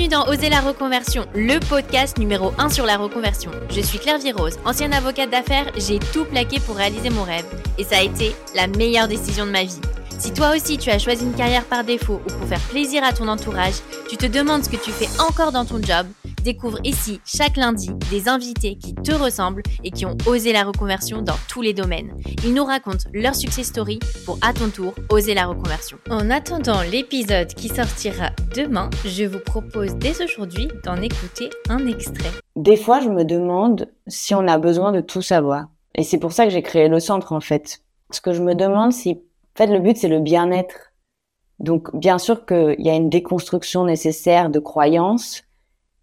Bienvenue 0.00 0.24
dans 0.24 0.32
Oser 0.32 0.48
la 0.48 0.62
reconversion, 0.62 1.26
le 1.34 1.58
podcast 1.60 2.16
numéro 2.16 2.54
1 2.56 2.70
sur 2.70 2.86
la 2.86 2.96
reconversion. 2.96 3.50
Je 3.68 3.82
suis 3.82 3.98
Claire 3.98 4.18
Virose, 4.18 4.58
ancienne 4.64 4.94
avocate 4.94 5.28
d'affaires, 5.28 5.70
j'ai 5.76 5.98
tout 5.98 6.24
plaqué 6.24 6.58
pour 6.58 6.76
réaliser 6.76 7.10
mon 7.10 7.22
rêve 7.22 7.44
et 7.76 7.84
ça 7.84 7.98
a 7.98 8.02
été 8.02 8.34
la 8.54 8.66
meilleure 8.66 9.08
décision 9.08 9.44
de 9.44 9.50
ma 9.50 9.64
vie. 9.64 9.78
Si 10.18 10.32
toi 10.32 10.56
aussi 10.56 10.78
tu 10.78 10.88
as 10.88 10.98
choisi 10.98 11.24
une 11.24 11.34
carrière 11.34 11.66
par 11.66 11.84
défaut 11.84 12.22
ou 12.24 12.32
pour 12.32 12.48
faire 12.48 12.60
plaisir 12.70 13.04
à 13.04 13.12
ton 13.12 13.28
entourage, 13.28 13.74
tu 14.08 14.16
te 14.16 14.24
demandes 14.24 14.64
ce 14.64 14.70
que 14.70 14.82
tu 14.82 14.90
fais 14.90 15.08
encore 15.20 15.52
dans 15.52 15.66
ton 15.66 15.82
job, 15.82 16.06
découvre 16.40 16.78
ici 16.84 17.20
chaque 17.24 17.56
lundi 17.56 17.90
des 18.10 18.28
invités 18.28 18.76
qui 18.76 18.94
te 18.94 19.12
ressemblent 19.12 19.62
et 19.84 19.90
qui 19.90 20.06
ont 20.06 20.16
osé 20.26 20.52
la 20.52 20.64
reconversion 20.64 21.22
dans 21.22 21.36
tous 21.48 21.62
les 21.62 21.72
domaines. 21.72 22.16
Ils 22.44 22.54
nous 22.54 22.64
racontent 22.64 23.08
leur 23.12 23.34
success 23.34 23.66
story 23.66 23.98
pour 24.24 24.38
à 24.42 24.52
ton 24.52 24.68
tour 24.68 24.94
oser 25.10 25.34
la 25.34 25.46
reconversion. 25.46 25.98
En 26.10 26.30
attendant 26.30 26.82
l'épisode 26.82 27.54
qui 27.54 27.68
sortira 27.68 28.30
demain, 28.54 28.90
je 29.04 29.24
vous 29.24 29.40
propose 29.40 29.94
dès 29.96 30.22
aujourd'hui 30.22 30.68
d'en 30.84 30.96
écouter 30.96 31.50
un 31.68 31.86
extrait. 31.86 32.30
Des 32.56 32.76
fois, 32.76 33.00
je 33.00 33.08
me 33.08 33.24
demande 33.24 33.88
si 34.06 34.34
on 34.34 34.46
a 34.46 34.58
besoin 34.58 34.92
de 34.92 35.00
tout 35.00 35.22
savoir. 35.22 35.66
Et 35.94 36.02
c'est 36.02 36.18
pour 36.18 36.32
ça 36.32 36.44
que 36.44 36.50
j'ai 36.50 36.62
créé 36.62 36.88
le 36.88 37.00
centre 37.00 37.32
en 37.32 37.40
fait. 37.40 37.82
Ce 38.10 38.20
que 38.20 38.32
je 38.32 38.42
me 38.42 38.54
demande, 38.54 38.92
si 38.92 39.20
en 39.54 39.58
fait, 39.58 39.66
le 39.66 39.80
but, 39.80 39.96
c'est 39.96 40.08
le 40.08 40.20
bien-être. 40.20 40.92
Donc, 41.58 41.94
bien 41.94 42.18
sûr 42.18 42.46
qu'il 42.46 42.76
y 42.78 42.88
a 42.88 42.94
une 42.94 43.10
déconstruction 43.10 43.84
nécessaire 43.84 44.48
de 44.48 44.58
croyances, 44.58 45.42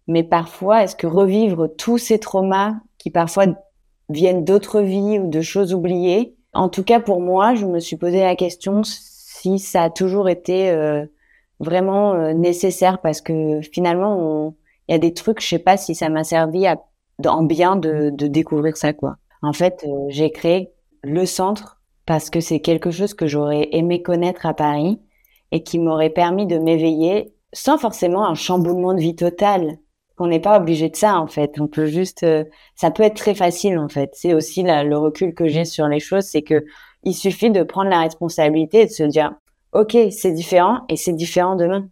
mais 0.08 0.24
parfois, 0.24 0.82
est-ce 0.82 0.96
que 0.96 1.06
revivre 1.06 1.68
tous 1.76 1.98
ces 1.98 2.18
traumas 2.18 2.74
qui 2.98 3.10
parfois 3.10 3.46
viennent 4.08 4.44
d'autres 4.44 4.80
vies 4.80 5.18
ou 5.18 5.28
de 5.28 5.42
choses 5.42 5.74
oubliées, 5.74 6.34
en 6.54 6.68
tout 6.68 6.82
cas 6.82 6.98
pour 6.98 7.20
moi, 7.20 7.54
je 7.54 7.66
me 7.66 7.78
suis 7.78 7.96
posé 7.96 8.20
la 8.20 8.34
question 8.34 8.82
si 8.84 9.58
ça 9.58 9.84
a 9.84 9.90
toujours 9.90 10.28
été 10.28 10.70
euh, 10.70 11.04
vraiment 11.60 12.14
euh, 12.14 12.32
nécessaire 12.32 13.00
parce 13.00 13.20
que 13.20 13.60
finalement, 13.60 14.54
il 14.88 14.92
y 14.92 14.94
a 14.94 14.98
des 14.98 15.12
trucs, 15.12 15.40
je 15.40 15.46
sais 15.46 15.58
pas 15.58 15.76
si 15.76 15.94
ça 15.94 16.08
m'a 16.08 16.24
servi 16.24 16.66
à, 16.66 16.76
en 17.26 17.42
bien 17.42 17.76
de, 17.76 18.10
de 18.10 18.26
découvrir 18.26 18.76
ça 18.76 18.92
quoi. 18.92 19.16
En 19.42 19.52
fait, 19.52 19.84
euh, 19.86 20.06
j'ai 20.08 20.30
créé 20.30 20.72
le 21.02 21.26
centre 21.26 21.80
parce 22.06 22.30
que 22.30 22.40
c'est 22.40 22.60
quelque 22.60 22.90
chose 22.90 23.14
que 23.14 23.26
j'aurais 23.26 23.68
aimé 23.72 24.02
connaître 24.02 24.46
à 24.46 24.54
Paris 24.54 25.00
et 25.52 25.62
qui 25.62 25.78
m'aurait 25.78 26.10
permis 26.10 26.46
de 26.46 26.58
m'éveiller 26.58 27.34
sans 27.52 27.78
forcément 27.78 28.26
un 28.26 28.34
chamboulement 28.34 28.94
de 28.94 29.00
vie 29.00 29.14
total. 29.14 29.78
On 30.18 30.26
n'est 30.26 30.40
pas 30.40 30.58
obligé 30.58 30.88
de 30.88 30.96
ça 30.96 31.20
en 31.20 31.26
fait. 31.26 31.60
On 31.60 31.68
peut 31.68 31.86
juste, 31.86 32.22
euh, 32.22 32.44
ça 32.74 32.90
peut 32.90 33.02
être 33.02 33.16
très 33.16 33.34
facile 33.34 33.78
en 33.78 33.88
fait. 33.88 34.10
C'est 34.14 34.34
aussi 34.34 34.62
le 34.62 34.96
recul 34.96 35.34
que 35.34 35.48
j'ai 35.48 35.64
sur 35.64 35.88
les 35.88 36.00
choses, 36.00 36.24
c'est 36.24 36.42
que 36.42 36.64
il 37.04 37.14
suffit 37.14 37.50
de 37.50 37.62
prendre 37.62 37.90
la 37.90 38.00
responsabilité 38.00 38.82
et 38.82 38.86
de 38.86 38.90
se 38.90 39.04
dire, 39.04 39.32
ok, 39.72 39.96
c'est 40.10 40.32
différent 40.32 40.80
et 40.88 40.96
c'est 40.96 41.12
différent 41.12 41.56
demain. 41.56 41.88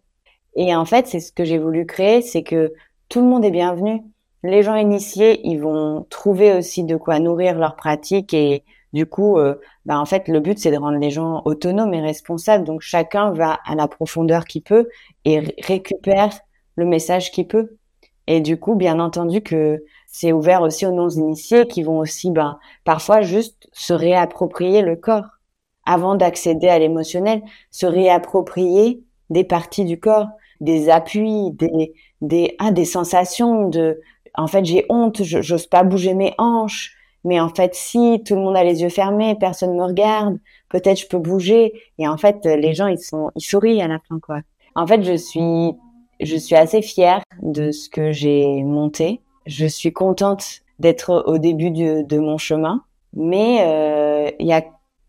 Et 0.55 0.75
en 0.75 0.85
fait, 0.85 1.07
c'est 1.07 1.19
ce 1.19 1.31
que 1.31 1.45
j'ai 1.45 1.57
voulu 1.57 1.85
créer, 1.85 2.21
c'est 2.21 2.43
que 2.43 2.73
tout 3.09 3.21
le 3.21 3.27
monde 3.27 3.45
est 3.45 3.51
bienvenu. 3.51 4.01
Les 4.43 4.63
gens 4.63 4.75
initiés, 4.75 5.39
ils 5.43 5.59
vont 5.59 6.05
trouver 6.09 6.53
aussi 6.53 6.83
de 6.83 6.95
quoi 6.97 7.19
nourrir 7.19 7.57
leur 7.57 7.75
pratique 7.75 8.33
et 8.33 8.63
du 8.93 9.05
coup, 9.05 9.37
euh, 9.37 9.55
bah, 9.85 9.99
en 9.99 10.05
fait, 10.05 10.27
le 10.27 10.39
but, 10.39 10.57
c'est 10.57 10.71
de 10.71 10.77
rendre 10.77 10.97
les 10.97 11.11
gens 11.11 11.41
autonomes 11.45 11.93
et 11.93 12.01
responsables. 12.01 12.63
Donc, 12.63 12.81
chacun 12.81 13.31
va 13.31 13.59
à 13.65 13.75
la 13.75 13.87
profondeur 13.87 14.45
qu'il 14.45 14.63
peut 14.63 14.87
et 15.25 15.39
récupère 15.61 16.39
le 16.75 16.85
message 16.85 17.31
qu'il 17.31 17.47
peut. 17.47 17.77
Et 18.27 18.41
du 18.41 18.59
coup, 18.59 18.75
bien 18.75 18.99
entendu 18.99 19.41
que 19.41 19.83
c'est 20.05 20.33
ouvert 20.33 20.61
aussi 20.61 20.85
aux 20.85 20.91
non-initiés 20.91 21.65
qui 21.67 21.83
vont 21.83 21.99
aussi, 21.99 22.31
ben, 22.31 22.59
parfois 22.83 23.21
juste 23.21 23.67
se 23.71 23.93
réapproprier 23.93 24.81
le 24.81 24.95
corps 24.95 25.25
avant 25.85 26.15
d'accéder 26.15 26.67
à 26.67 26.79
l'émotionnel, 26.79 27.41
se 27.71 27.85
réapproprier 27.85 29.01
des 29.29 29.45
parties 29.45 29.85
du 29.85 29.99
corps, 29.99 30.27
des 30.59 30.89
appuis, 30.89 31.51
des, 31.51 31.93
des, 32.21 32.55
ah, 32.59 32.71
des 32.71 32.85
sensations 32.85 33.69
de, 33.69 34.01
en 34.35 34.47
fait, 34.47 34.65
j'ai 34.65 34.85
honte, 34.89 35.23
j'ose 35.23 35.67
pas 35.67 35.83
bouger 35.83 36.13
mes 36.13 36.33
hanches, 36.37 36.95
mais 37.23 37.39
en 37.39 37.49
fait, 37.49 37.73
si 37.75 38.21
tout 38.25 38.35
le 38.35 38.41
monde 38.41 38.55
a 38.55 38.63
les 38.63 38.81
yeux 38.81 38.89
fermés, 38.89 39.35
personne 39.39 39.75
me 39.75 39.83
regarde, 39.83 40.39
peut-être 40.69 40.99
je 40.99 41.07
peux 41.07 41.17
bouger. 41.17 41.73
Et 41.97 42.07
en 42.07 42.17
fait, 42.17 42.45
les 42.45 42.73
gens, 42.73 42.87
ils 42.87 42.99
sont, 42.99 43.31
ils 43.35 43.41
sourient 43.41 43.81
à 43.81 43.87
la 43.87 43.99
fin, 44.07 44.19
quoi. 44.19 44.41
En 44.75 44.85
fait, 44.85 45.03
je 45.03 45.17
suis, 45.17 45.73
je 46.19 46.35
suis 46.35 46.55
assez 46.55 46.81
fière 46.81 47.21
de 47.41 47.71
ce 47.71 47.89
que 47.89 48.11
j'ai 48.11 48.63
monté. 48.63 49.21
Je 49.45 49.65
suis 49.65 49.93
contente 49.93 50.61
d'être 50.79 51.23
au 51.25 51.37
début 51.37 51.71
de, 51.71 52.17
mon 52.17 52.37
chemin, 52.37 52.83
mais 53.13 53.59
euh, 53.61 54.31
y 54.39 54.53
a, 54.53 54.63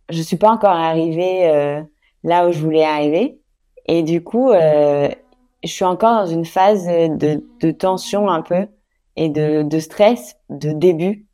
je 0.09 0.23
suis 0.23 0.37
pas 0.37 0.51
encore 0.51 0.71
arrivée 0.71 1.49
euh, 1.51 1.83
là 2.25 2.49
où 2.49 2.53
je 2.53 2.59
voulais 2.59 2.85
arriver. 2.85 3.41
Et 3.87 4.03
du 4.03 4.23
coup, 4.23 4.51
euh, 4.51 5.09
je 5.65 5.69
suis 5.69 5.85
encore 5.85 6.21
dans 6.21 6.27
une 6.27 6.45
phase 6.45 6.87
de, 6.87 7.45
de 7.61 7.71
tension 7.71 8.29
un 8.29 8.43
peu 8.43 8.67
et 9.17 9.29
de, 9.29 9.63
de 9.63 9.79
stress 9.79 10.37
de 10.49 10.73
début 10.73 11.27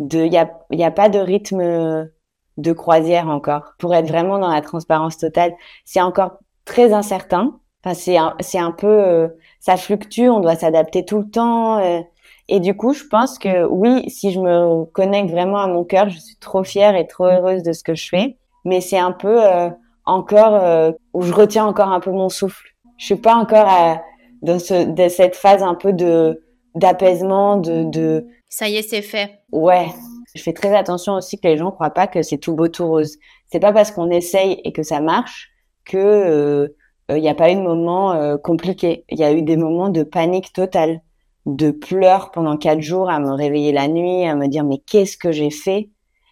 de 0.00 0.24
il 0.24 0.32
y 0.32 0.38
a 0.38 0.50
y 0.70 0.82
a 0.82 0.90
pas 0.90 1.08
de 1.08 1.18
rythme 1.18 2.10
de 2.56 2.72
croisière 2.72 3.28
encore 3.28 3.74
pour 3.78 3.94
être 3.94 4.08
vraiment 4.08 4.38
dans 4.38 4.48
la 4.48 4.62
transparence 4.62 5.18
totale 5.18 5.52
c'est 5.84 6.00
encore 6.00 6.38
très 6.64 6.92
incertain 6.92 7.59
enfin 7.82 7.94
c'est 7.94 8.16
un, 8.16 8.34
c'est 8.40 8.58
un 8.58 8.72
peu 8.72 8.86
euh, 8.86 9.28
ça 9.60 9.76
fluctue 9.76 10.28
on 10.28 10.40
doit 10.40 10.56
s'adapter 10.56 11.04
tout 11.04 11.18
le 11.18 11.30
temps 11.30 11.78
euh, 11.78 12.00
et 12.48 12.60
du 12.60 12.76
coup 12.76 12.92
je 12.92 13.04
pense 13.04 13.38
que 13.38 13.64
oui 13.66 14.08
si 14.08 14.32
je 14.32 14.40
me 14.40 14.84
connecte 14.86 15.30
vraiment 15.30 15.58
à 15.58 15.66
mon 15.66 15.84
cœur 15.84 16.08
je 16.08 16.18
suis 16.18 16.36
trop 16.36 16.64
fière 16.64 16.94
et 16.96 17.06
trop 17.06 17.26
heureuse 17.26 17.62
de 17.62 17.72
ce 17.72 17.82
que 17.82 17.94
je 17.94 18.08
fais 18.08 18.36
mais 18.64 18.80
c'est 18.80 18.98
un 18.98 19.12
peu 19.12 19.42
euh, 19.42 19.70
encore 20.04 20.94
où 21.12 21.22
je 21.22 21.32
retiens 21.32 21.64
encore 21.66 21.88
un 21.88 22.00
peu 22.00 22.10
mon 22.10 22.28
souffle 22.28 22.74
je 22.96 23.06
suis 23.06 23.16
pas 23.16 23.34
encore 23.34 23.66
à, 23.68 24.02
dans 24.42 24.58
ce 24.58 24.84
dans 24.84 25.08
cette 25.08 25.36
phase 25.36 25.62
un 25.62 25.74
peu 25.74 25.92
de 25.92 26.42
d'apaisement 26.74 27.56
de 27.56 27.84
de 27.84 28.26
ça 28.50 28.68
y 28.68 28.76
est, 28.76 28.82
c'est 28.82 29.00
fait. 29.00 29.38
Ouais. 29.52 29.86
Je 30.34 30.42
fais 30.42 30.52
très 30.52 30.76
attention 30.76 31.14
aussi 31.14 31.38
que 31.38 31.46
les 31.46 31.56
gens 31.56 31.70
croient 31.70 31.90
pas 31.90 32.08
que 32.08 32.22
c'est 32.22 32.38
tout 32.38 32.54
beau 32.54 32.66
tout 32.66 32.86
rose. 32.86 33.16
C'est 33.46 33.60
pas 33.60 33.72
parce 33.72 33.92
qu'on 33.92 34.10
essaye 34.10 34.60
et 34.64 34.72
que 34.72 34.82
ça 34.82 35.00
marche 35.00 35.50
que 35.84 36.74
il 37.10 37.16
euh, 37.16 37.18
n'y 37.18 37.28
a 37.28 37.34
pas 37.34 37.50
eu 37.50 37.56
de 37.56 37.60
moments 37.60 38.12
euh, 38.12 38.36
compliqués. 38.36 39.04
Il 39.08 39.18
y 39.18 39.24
a 39.24 39.32
eu 39.32 39.42
des 39.42 39.56
moments 39.56 39.88
de 39.88 40.04
panique 40.04 40.52
totale, 40.52 41.00
de 41.44 41.72
pleurs 41.72 42.30
pendant 42.30 42.56
quatre 42.56 42.80
jours, 42.80 43.10
à 43.10 43.18
me 43.18 43.32
réveiller 43.32 43.72
la 43.72 43.88
nuit, 43.88 44.26
à 44.26 44.36
me 44.36 44.46
dire 44.46 44.62
mais 44.64 44.78
qu'est-ce 44.78 45.16
que 45.16 45.32
j'ai 45.32 45.50
fait? 45.50 45.90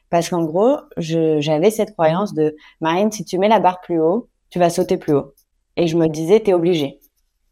Parce 0.08 0.30
qu'en 0.30 0.44
gros, 0.44 0.76
j'avais 0.96 1.70
cette 1.70 1.92
croyance 1.92 2.32
de 2.32 2.56
Marine, 2.80 3.10
si 3.10 3.24
tu 3.24 3.38
mets 3.38 3.48
la 3.48 3.60
barre 3.60 3.80
plus 3.80 4.00
haut, 4.00 4.28
tu 4.50 4.58
vas 4.58 4.70
sauter 4.70 4.96
plus 4.96 5.14
haut. 5.14 5.34
Et 5.76 5.86
je 5.86 5.96
me 5.96 6.08
disais, 6.08 6.40
t'es 6.40 6.54
obligée. 6.54 7.00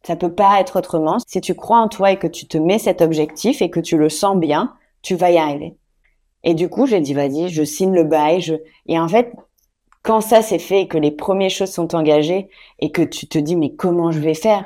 Ça 0.05 0.17
peut 0.17 0.33
pas 0.33 0.61
être 0.61 0.79
autrement. 0.79 1.19
Si 1.27 1.41
tu 1.41 1.55
crois 1.55 1.79
en 1.79 1.89
toi 1.89 2.13
et 2.13 2.19
que 2.19 2.27
tu 2.29 2.47
te 2.47 2.57
mets 2.57 2.79
cet 2.79 3.03
objectif 3.03 3.61
et 3.61 3.71
que 3.71 3.81
tu 3.81 3.99
le 3.99 4.09
sens 4.09 4.39
bien, 4.39 4.73
tu 5.03 5.17
vas 5.17 5.31
y 5.33 5.37
arriver. 5.37 5.77
Et 6.45 6.55
du 6.55 6.69
coup, 6.69 6.87
j'ai 6.87 7.01
dit, 7.01 7.13
vas-y, 7.13 7.49
je 7.49 7.65
signe 7.65 7.93
le 7.93 8.05
bail. 8.05 8.61
Et 8.87 8.99
en 8.99 9.09
fait, 9.09 9.33
quand 10.07 10.21
ça 10.21 10.41
s'est 10.41 10.61
fait 10.61 10.83
et 10.83 10.89
que 10.89 10.99
les 10.99 11.11
premières 11.11 11.51
choses 11.51 11.73
sont 11.73 11.97
engagées 11.97 12.49
et 12.79 12.93
que 12.93 13.03
tu 13.03 13.27
te 13.27 13.39
dis, 13.39 13.57
mais 13.57 13.75
comment 13.75 14.13
je 14.13 14.21
vais 14.21 14.35
faire? 14.35 14.65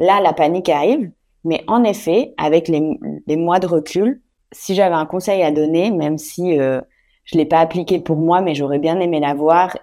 Là, 0.00 0.20
la 0.20 0.32
panique 0.32 0.68
arrive. 0.68 1.12
Mais 1.44 1.62
en 1.68 1.84
effet, 1.84 2.34
avec 2.36 2.66
les, 2.66 3.36
mois 3.36 3.60
de 3.60 3.68
recul, 3.68 4.22
si 4.50 4.74
j'avais 4.74 4.96
un 4.96 5.06
conseil 5.06 5.42
à 5.42 5.52
donner, 5.52 5.92
même 5.92 6.18
si 6.18 6.58
euh, 6.58 6.80
je 7.24 7.38
l'ai 7.38 7.46
pas 7.46 7.60
appliqué 7.60 8.00
pour 8.00 8.16
moi, 8.16 8.40
mais 8.40 8.56
j'aurais 8.56 8.80
bien 8.80 8.98
aimé 8.98 9.20
l'avoir. 9.20 9.76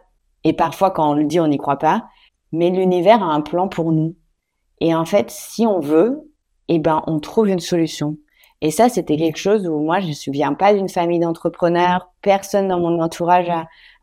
Et 0.43 0.51
parfois, 0.51 0.91
quand 0.91 1.11
on 1.11 1.13
le 1.13 1.23
dit, 1.23 1.39
on 1.39 1.47
n'y 1.47 1.57
croit 1.57 1.79
pas. 1.79 2.05
Mais 2.51 2.69
l'univers 2.69 3.23
a 3.23 3.33
un 3.33 3.41
plan 3.41 3.69
pour 3.69 3.93
nous. 3.93 4.15
Et 4.81 4.93
en 4.93 5.05
fait, 5.05 5.31
si 5.31 5.65
on 5.65 5.79
veut, 5.79 6.29
eh 6.67 6.79
ben, 6.79 7.03
on 7.07 7.19
trouve 7.19 7.47
une 7.47 7.59
solution. 7.59 8.17
Et 8.61 8.71
ça, 8.71 8.89
c'était 8.89 9.15
quelque 9.15 9.37
chose 9.37 9.67
où 9.67 9.79
moi, 9.79 9.99
je 9.99 10.05
ne 10.05 10.09
me 10.09 10.15
souviens 10.15 10.53
pas 10.53 10.73
d'une 10.73 10.89
famille 10.89 11.19
d'entrepreneurs. 11.19 12.11
Personne 12.21 12.67
dans 12.67 12.79
mon 12.79 13.01
entourage 13.01 13.49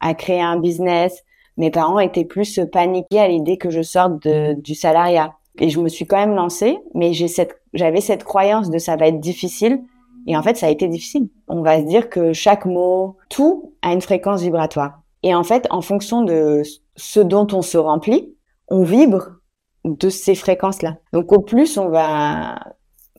a, 0.01 0.15
créé 0.15 0.41
un 0.41 0.59
business. 0.59 1.25
Mes 1.59 1.71
parents 1.71 1.99
étaient 1.99 2.25
plus 2.25 2.61
paniqués 2.73 3.21
à 3.21 3.29
l'idée 3.29 3.59
que 3.59 3.71
je 3.71 3.83
sorte 3.83 4.27
du 4.27 4.75
salariat. 4.75 5.35
Et 5.59 5.69
je 5.69 5.81
me 5.81 5.89
suis 5.89 6.07
quand 6.07 6.19
même 6.19 6.35
lancée, 6.35 6.79
mais 6.95 7.13
j'ai 7.13 7.29
cette, 7.29 7.61
j'avais 7.73 8.01
cette 8.01 8.25
croyance 8.25 8.71
de 8.71 8.79
ça 8.79 8.97
va 8.97 9.09
être 9.09 9.21
difficile. 9.21 9.83
Et 10.27 10.37
en 10.37 10.43
fait, 10.43 10.57
ça 10.57 10.67
a 10.67 10.71
été 10.71 10.89
difficile. 10.89 11.29
On 11.49 11.63
va 11.63 11.81
se 11.81 11.87
dire 11.87 12.11
que 12.11 12.33
chaque 12.33 12.67
mot, 12.67 13.17
tout 13.29 13.73
a 13.83 13.93
une 13.93 14.01
fréquence 14.01 14.43
vibratoire. 14.43 15.01
Et 15.23 15.35
en 15.35 15.45
fait, 15.45 15.67
en 15.71 15.83
fonction 15.83 16.23
de 16.23 16.63
ce 16.97 17.21
dont 17.21 17.47
on 17.53 17.63
se 17.63 17.79
remplit, 17.79 18.35
on 18.69 18.83
vibre 18.83 19.37
de 19.85 20.09
ces 20.09 20.35
fréquences-là. 20.35 20.97
Donc 21.13 21.33
au 21.33 21.41
plus, 21.41 21.79
on 21.79 21.89
va 21.89 22.59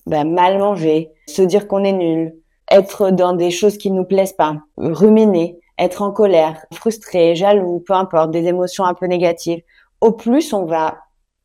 bah, 0.07 0.23
mal 0.23 0.57
manger, 0.57 1.11
se 1.27 1.41
dire 1.41 1.67
qu'on 1.67 1.83
est 1.83 1.93
nul, 1.93 2.33
être 2.71 3.11
dans 3.11 3.33
des 3.33 3.51
choses 3.51 3.77
qui 3.77 3.91
nous 3.91 4.05
plaisent 4.05 4.33
pas, 4.33 4.55
ruminer, 4.77 5.59
être 5.77 6.01
en 6.01 6.11
colère, 6.11 6.65
frustré, 6.73 7.35
jaloux, 7.35 7.83
peu 7.85 7.93
importe, 7.93 8.31
des 8.31 8.45
émotions 8.47 8.85
un 8.85 8.93
peu 8.93 9.05
négatives. 9.05 9.61
Au 10.01 10.13
plus, 10.13 10.53
on 10.53 10.65
va 10.65 10.97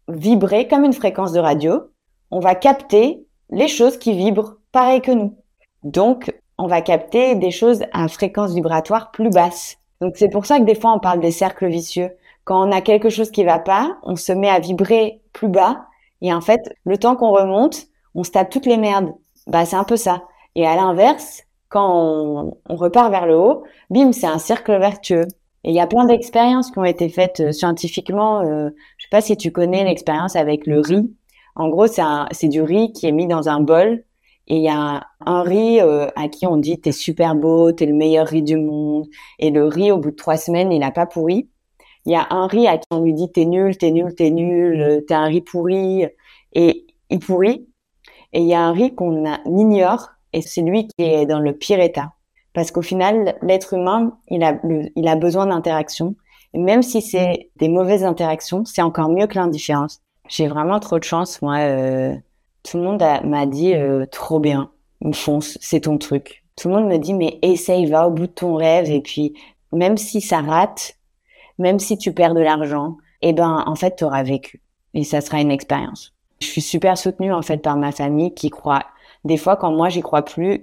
vibrer 0.09 0.69
comme 0.69 0.85
une 0.85 0.93
fréquence 0.93 1.33
de 1.33 1.41
radio. 1.41 1.83
On 2.31 2.41
va 2.41 2.55
capter 2.55 3.27
les 3.51 3.69
choses 3.69 3.99
qui 3.99 4.15
vibrent 4.15 4.57
pareil 4.71 5.01
que 5.01 5.13
nous. 5.13 5.37
Donc, 5.83 6.33
on 6.57 6.67
va 6.67 6.81
capter 6.83 7.35
des 7.35 7.51
choses 7.51 7.83
à 7.93 8.07
fréquence 8.09 8.55
vibratoire 8.55 9.11
plus 9.11 9.31
basse. 9.31 9.77
Donc, 10.01 10.17
c'est 10.17 10.31
pour 10.31 10.47
ça 10.47 10.59
que 10.59 10.65
des 10.65 10.75
fois, 10.75 10.93
on 10.93 11.01
parle 11.01 11.21
des 11.21 11.33
cercles 11.33 11.67
vicieux. 11.67 12.11
Quand 12.45 12.67
on 12.67 12.73
a 12.73 12.81
quelque 12.81 13.09
chose 13.09 13.31
qui 13.31 13.45
va 13.45 13.59
pas, 13.59 13.99
on 14.03 14.17
se 14.17 14.33
met 14.33 14.49
à 14.49 14.61
vibrer 14.61 15.21
plus 15.33 15.49
bas 15.49 15.87
Et 16.21 16.33
en 16.33 16.41
fait, 16.41 16.75
le 16.85 16.99
temps 16.99 17.17
qu'on 17.17 17.31
remonte, 17.31 17.87
on 18.15 18.25
se 18.25 18.31
tape 18.31 18.51
toutes 18.51 18.67
les 18.67 18.77
merdes. 18.77 19.13
Bah, 19.47 19.65
c'est 19.65 19.77
un 19.77 19.85
peu 19.85 19.97
ça. 19.97 20.23
Et 20.55 20.67
à 20.67 20.77
l'inverse, 20.77 21.43
quand 21.69 22.57
on, 22.69 22.75
repart 22.75 23.11
vers 23.11 23.27
le 23.27 23.37
haut, 23.37 23.65
bim, 23.91 24.13
c'est 24.13 24.27
un 24.27 24.39
cercle 24.39 24.79
vertueux. 24.79 25.27
Et 25.65 25.71
il 25.71 25.75
y 25.75 25.81
a 25.81 25.87
plein 25.87 26.05
d'expériences 26.05 26.71
qui 26.71 26.79
ont 26.79 26.85
été 26.85 27.09
faites 27.09 27.41
euh, 27.41 27.53
scientifiquement. 27.53 28.41
Euh, 28.41 28.71
je 28.99 29.05
sais 29.05 29.11
pas 29.11 29.21
si 29.21 29.37
tu 29.37 29.53
connais 29.53 29.85
l'expérience 29.85 30.37
avec 30.37 30.67
le 30.67 30.81
riz. 30.81 31.11
En 31.55 31.69
gros, 31.69 31.87
c'est 31.87 32.49
du 32.49 32.63
riz 32.63 32.93
qui 32.93 33.07
est 33.07 33.13
mis 33.13 33.27
dans 33.27 33.49
un 33.49 33.61
bol 33.61 34.03
et 34.49 34.57
il 34.57 34.63
y 34.63 34.69
a 34.69 35.07
un, 35.25 35.43
riz 35.43 35.81
euh, 35.81 36.09
à 36.17 36.29
qui 36.29 36.47
on 36.47 36.57
dit 36.57 36.81
t'es 36.81 36.93
super 36.93 37.35
beau, 37.35 37.73
t'es 37.73 37.87
le 37.87 37.95
meilleur 37.95 38.27
riz 38.27 38.43
du 38.43 38.57
monde. 38.57 39.07
Et 39.39 39.51
le 39.51 39.67
riz, 39.67 39.93
au 39.93 39.99
bout 39.99 40.11
de 40.11 40.17
trois 40.17 40.37
semaines, 40.37 40.73
il 40.73 40.81
n'a 40.81 40.91
pas 40.91 41.07
pourri. 41.07 41.49
Il 42.07 42.13
y 42.13 42.17
a 42.17 42.27
un 42.31 42.47
riz 42.47 42.67
à 42.67 42.79
qui 42.79 42.87
on 42.91 43.03
lui 43.03 43.15
dit 43.15 43.31
t'es 43.31 43.45
nul, 43.45 43.77
t'es 43.77 43.91
nul, 43.93 44.15
t'es 44.15 44.31
nul, 44.31 45.05
t'es 45.07 45.15
un 45.15 45.27
riz 45.27 45.43
pourri. 45.43 46.07
Et 46.55 46.87
il 47.11 47.21
pourrit. 47.21 47.69
Et 48.33 48.41
il 48.41 48.49
y 48.49 48.55
a 48.55 48.61
un 48.61 48.73
riz 48.73 48.95
qu'on 48.95 49.25
ignore 49.47 50.11
et 50.33 50.43
c'est 50.43 50.63
lui 50.63 50.87
qui 50.87 51.05
est 51.05 51.27
dans 51.27 51.41
le 51.41 51.53
pire 51.53 51.81
état. 51.81 52.13
Parce 52.55 52.71
qu'au 52.71 52.83
final, 52.83 53.37
l'être 53.43 53.75
humain, 53.75 54.19
il 54.29 54.43
a, 54.43 54.59
il 54.97 55.09
a 55.09 55.17
besoin 55.17 55.47
d'interaction. 55.47 56.15
Et 56.55 56.59
même 56.59 56.83
si 56.83 57.01
c'est 57.01 57.51
des 57.57 57.69
mauvaises 57.69 58.05
interactions, 58.05 58.65
c'est 58.65 58.83
encore 58.83 59.09
mieux 59.09 59.27
que 59.27 59.37
l'indifférence. 59.37 60.01
J'ai 60.29 60.49
vraiment 60.49 60.81
trop 60.81 60.99
de 60.99 61.05
chance, 61.05 61.41
moi. 61.43 61.59
Euh, 61.59 62.15
tout 62.63 62.77
le 62.77 62.85
monde 62.85 63.03
m'a 63.25 63.47
dit 63.47 63.75
euh, 63.75 64.07
trop 64.07 64.39
bien, 64.39 64.71
fonce, 65.13 65.59
c'est 65.61 65.81
ton 65.81 65.99
truc. 65.99 66.45
Tout 66.57 66.69
le 66.69 66.75
monde 66.75 66.89
me 66.89 66.99
dit 66.99 67.15
mais 67.15 67.39
essaye, 67.43 67.87
va 67.87 68.07
au 68.07 68.11
bout 68.11 68.27
de 68.27 68.33
ton 68.33 68.55
rêve 68.55 68.91
et 68.91 69.01
puis 69.01 69.35
même 69.73 69.97
si 69.97 70.21
ça 70.21 70.41
rate, 70.41 70.97
même 71.59 71.79
si 71.79 71.99
tu 71.99 72.13
perds 72.13 72.35
de 72.35 72.41
l'argent, 72.41 72.99
eh 73.23 73.33
ben 73.33 73.65
en 73.67 73.75
fait 73.75 73.97
tu 73.97 74.05
auras 74.05 74.23
vécu 74.23 74.61
et 74.95 75.05
ça 75.05 75.21
sera 75.21 75.41
une 75.41 75.51
expérience. 75.51 76.15
Je 76.43 76.49
suis 76.49 76.61
super 76.61 76.99
soutenue 76.99 77.33
en 77.33 77.43
fait 77.43 77.59
par 77.59 77.77
ma 77.77 77.93
famille 77.93 78.35
qui 78.35 78.51
croit. 78.51 78.85
Des 79.25 79.37
fois 79.37 79.57
quand 79.57 79.73
moi 79.73 79.89
j'y 79.89 80.03
crois 80.03 80.23
plus, 80.23 80.61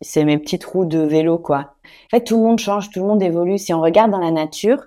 c'est 0.00 0.24
mes 0.24 0.38
petites 0.38 0.64
roues 0.64 0.86
de 0.86 1.00
vélo 1.00 1.38
quoi. 1.38 1.74
En 2.06 2.10
fait 2.10 2.24
tout 2.24 2.36
le 2.36 2.42
monde 2.42 2.58
change, 2.58 2.90
tout 2.90 3.00
le 3.00 3.06
monde 3.06 3.22
évolue. 3.22 3.58
Si 3.58 3.72
on 3.74 3.80
regarde 3.80 4.10
dans 4.10 4.18
la 4.18 4.30
nature, 4.30 4.84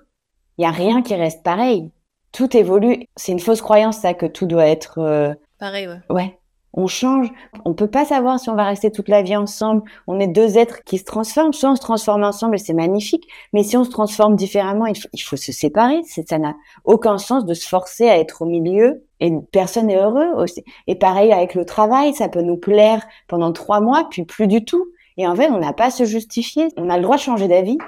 il 0.58 0.62
y 0.62 0.66
a 0.66 0.70
rien 0.70 1.02
qui 1.02 1.14
reste 1.14 1.42
pareil. 1.42 1.90
Tout 2.32 2.56
évolue. 2.56 3.06
C'est 3.16 3.32
une 3.32 3.40
fausse 3.40 3.62
croyance 3.62 3.98
ça 3.98 4.14
que 4.14 4.26
tout 4.26 4.46
doit 4.46 4.66
être 4.66 4.98
euh, 4.98 5.34
Pareil, 5.58 5.86
ouais. 5.86 6.00
Ouais. 6.10 6.38
On 6.74 6.86
change. 6.86 7.30
On 7.64 7.74
peut 7.74 7.86
pas 7.86 8.04
savoir 8.04 8.40
si 8.40 8.48
on 8.48 8.54
va 8.54 8.64
rester 8.64 8.90
toute 8.90 9.08
la 9.08 9.22
vie 9.22 9.36
ensemble. 9.36 9.82
On 10.06 10.18
est 10.18 10.26
deux 10.26 10.56
êtres 10.56 10.82
qui 10.84 10.98
se 10.98 11.04
transforment. 11.04 11.52
Soit 11.52 11.70
on 11.70 11.76
se 11.76 11.80
transforme 11.80 12.24
ensemble 12.24 12.54
et 12.54 12.58
c'est 12.58 12.72
magnifique. 12.72 13.28
Mais 13.52 13.62
si 13.62 13.76
on 13.76 13.84
se 13.84 13.90
transforme 13.90 14.36
différemment, 14.36 14.86
il 14.86 15.22
faut, 15.22 15.36
se 15.36 15.52
séparer. 15.52 16.00
Ça 16.04 16.38
n'a 16.38 16.54
aucun 16.84 17.18
sens 17.18 17.44
de 17.44 17.54
se 17.54 17.68
forcer 17.68 18.08
à 18.08 18.18
être 18.18 18.42
au 18.42 18.46
milieu 18.46 19.04
et 19.20 19.32
personne 19.52 19.86
n'est 19.86 19.98
heureux 19.98 20.32
aussi. 20.36 20.64
Et 20.86 20.94
pareil 20.94 21.32
avec 21.32 21.54
le 21.54 21.64
travail, 21.64 22.14
ça 22.14 22.28
peut 22.28 22.42
nous 22.42 22.56
plaire 22.56 23.06
pendant 23.28 23.52
trois 23.52 23.80
mois, 23.80 24.08
puis 24.10 24.24
plus 24.24 24.46
du 24.46 24.64
tout. 24.64 24.86
Et 25.18 25.26
en 25.26 25.36
fait, 25.36 25.50
on 25.50 25.58
n'a 25.58 25.74
pas 25.74 25.86
à 25.86 25.90
se 25.90 26.04
justifier. 26.04 26.68
On 26.78 26.88
a 26.88 26.96
le 26.96 27.02
droit 27.02 27.16
de 27.16 27.20
changer 27.22 27.48
d'avis. 27.48 27.78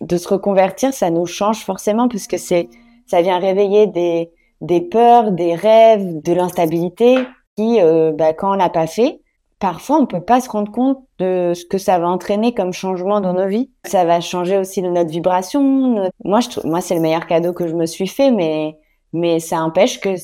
De 0.00 0.16
se 0.16 0.28
reconvertir, 0.28 0.94
ça 0.94 1.10
nous 1.10 1.26
change 1.26 1.62
forcément 1.62 2.08
puisque 2.08 2.38
c'est, 2.38 2.70
ça 3.06 3.20
vient 3.20 3.38
réveiller 3.38 3.86
des, 3.86 4.30
des 4.62 4.80
peurs, 4.80 5.30
des 5.30 5.54
rêves, 5.54 6.22
de 6.22 6.32
l'instabilité 6.32 7.18
euh, 7.60 8.12
bah, 8.12 8.32
quand 8.32 8.52
on 8.52 8.54
l'a 8.54 8.70
pas 8.70 8.86
fait, 8.86 9.20
parfois 9.58 9.98
on 9.98 10.06
peut 10.06 10.20
pas 10.20 10.40
se 10.40 10.50
rendre 10.50 10.72
compte 10.72 10.98
de 11.18 11.52
ce 11.54 11.64
que 11.64 11.78
ça 11.78 11.98
va 11.98 12.08
entraîner 12.08 12.54
comme 12.54 12.72
changement 12.72 13.20
dans 13.20 13.34
nos 13.34 13.46
vies. 13.46 13.70
Ça 13.84 14.04
va 14.04 14.20
changer 14.20 14.58
aussi 14.58 14.82
notre 14.82 15.10
vibration. 15.10 16.10
Moi, 16.24 16.40
je 16.40 16.66
moi 16.66 16.80
c'est 16.80 16.94
le 16.94 17.00
meilleur 17.00 17.26
cadeau 17.26 17.52
que 17.52 17.68
je 17.68 17.74
me 17.74 17.86
suis 17.86 18.08
fait, 18.08 18.30
mais 18.30 18.78
mais 19.12 19.40
ça 19.40 19.62
empêche 19.62 20.00
que 20.00 20.14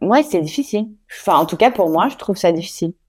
moi 0.00 0.22
c'est 0.22 0.40
difficile. 0.40 0.88
Enfin, 1.10 1.38
en 1.38 1.46
tout 1.46 1.56
cas 1.56 1.70
pour 1.70 1.90
moi, 1.90 2.08
je 2.08 2.16
trouve 2.16 2.36
ça 2.36 2.52
difficile. 2.52 2.94